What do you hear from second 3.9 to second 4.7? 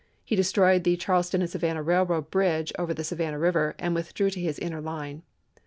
withdrew to his